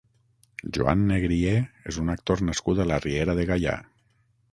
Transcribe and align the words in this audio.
Joan 0.77 1.03
Negrié 1.09 1.51
és 1.93 1.99
un 2.05 2.09
actor 2.13 2.41
nascut 2.47 2.81
a 2.81 2.87
la 2.93 2.97
Riera 3.05 3.37
de 3.41 3.47
Gaià. 3.51 3.75